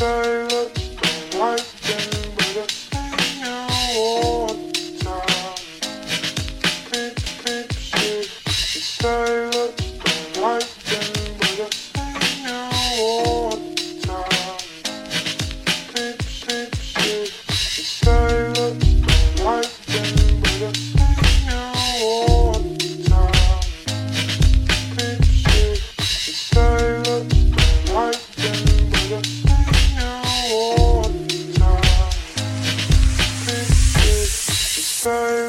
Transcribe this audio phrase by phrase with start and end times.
[0.00, 0.59] Baby.
[35.40, 35.48] I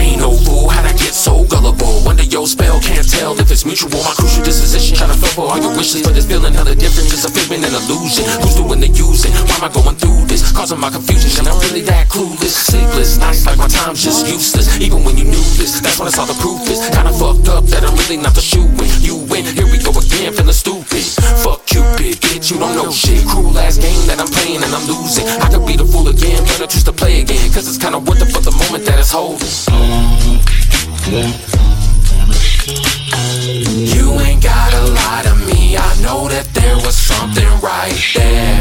[0.00, 2.08] ain't no fool, how'd I get so gullible?
[2.08, 3.90] Under your spell, can't tell if it's mutual.
[3.90, 7.12] My crucial disposition, try to fulfill all your wishes, but it's feeling hella different.
[7.12, 8.24] Just I'm feeling an illusion.
[8.40, 9.36] Who's doing the using?
[9.52, 10.50] Why am I going through this?
[10.50, 12.56] Causing my confusion, and I'm really that clueless.
[12.56, 14.80] Sleepless nights, like my time's just useless.
[14.80, 16.80] Even when you knew this, that's when I saw the proof is.
[16.88, 19.44] Kinda fucked up that I'm really not the shoe when you win.
[19.44, 21.04] Here we go again, feeling stupid.
[21.44, 23.20] Fuck Cupid, bitch, you don't know shit.
[23.28, 25.28] Cruel ass game that I'm playing, and I'm losing.
[25.28, 25.67] I could
[27.58, 29.48] Cause it's kinda worth it for the moment that it's holding.
[33.84, 35.76] You ain't got a lot of me.
[35.76, 38.60] I know that there was something right there.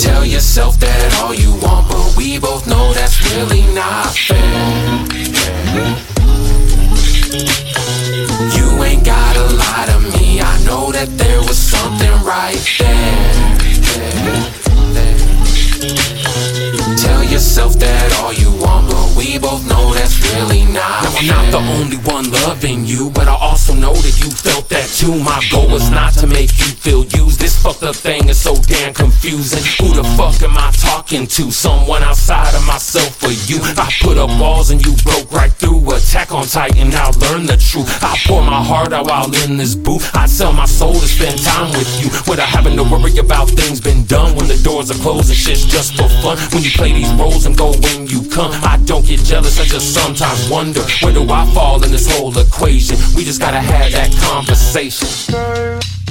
[0.00, 5.06] Tell yourself that all you want, but we both know that's really not fair.
[8.58, 10.40] You ain't gotta lie to me.
[10.40, 13.22] I know that there was something right there.
[13.94, 14.61] there
[17.32, 21.02] yourself that all you want, but we both know that's really not.
[21.02, 24.68] Now, I'm not the only one loving you, but I also know that you felt
[24.68, 25.16] that too.
[25.16, 27.40] My goal was not to make you feel used.
[27.40, 29.64] This fucked up thing is so damn confusing.
[29.80, 30.70] Who the fuck am I?
[31.12, 33.58] talking to someone outside of myself or you.
[33.76, 35.80] I put up walls and you broke right through.
[35.92, 37.86] Attack on Titan, I'll learn the truth.
[38.02, 40.08] I pour my heart out while in this booth.
[40.16, 42.08] I sell my soul to spend time with you.
[42.30, 44.34] Without having to worry about things been done.
[44.36, 46.38] When the doors are closed and shit's just for fun.
[46.52, 48.50] When you play these roles and go when you come.
[48.64, 52.36] I don't get jealous, I just sometimes wonder where do I fall in this whole
[52.38, 52.96] equation.
[53.14, 56.01] We just gotta have that conversation.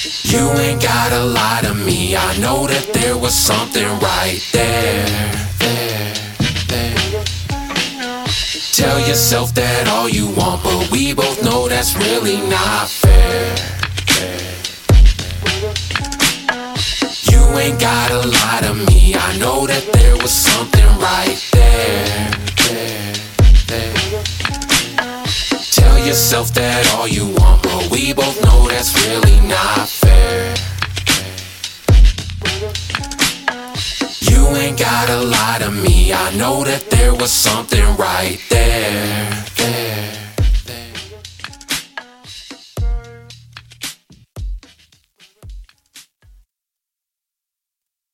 [0.00, 2.14] You ain't gotta lie to me.
[2.14, 5.04] I know that there was something right there.
[5.58, 6.14] There,
[6.68, 7.24] there.
[8.72, 13.56] Tell yourself that all you want, but we both know that's really not fair.
[17.32, 19.16] You ain't gotta lie to me.
[19.16, 22.27] I know that there was something right there.
[26.08, 30.54] yourself that all you want, but we both know that's really not fair.
[34.20, 39.37] You ain't gotta lie to me, I know that there was something right there.